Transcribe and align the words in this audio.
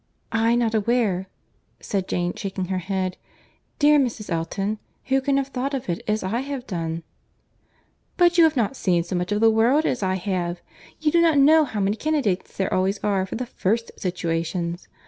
"I 0.31 0.55
not 0.55 0.73
aware!" 0.73 1.27
said 1.79 2.07
Jane, 2.07 2.33
shaking 2.33 2.65
her 2.73 2.79
head; 2.79 3.17
"dear 3.77 3.99
Mrs. 3.99 4.31
Elton, 4.31 4.79
who 5.05 5.21
can 5.21 5.37
have 5.37 5.49
thought 5.49 5.75
of 5.75 5.89
it 5.89 6.01
as 6.07 6.23
I 6.23 6.39
have 6.39 6.65
done?" 6.65 7.03
"But 8.17 8.35
you 8.35 8.43
have 8.45 8.57
not 8.57 8.75
seen 8.75 9.03
so 9.03 9.15
much 9.15 9.31
of 9.31 9.41
the 9.41 9.51
world 9.51 9.85
as 9.85 10.01
I 10.01 10.15
have. 10.15 10.59
You 10.99 11.11
do 11.11 11.21
not 11.21 11.37
know 11.37 11.65
how 11.65 11.79
many 11.79 11.97
candidates 11.97 12.57
there 12.57 12.73
always 12.73 12.97
are 13.03 13.27
for 13.27 13.35
the 13.35 13.45
first 13.45 13.91
situations. 13.95 14.87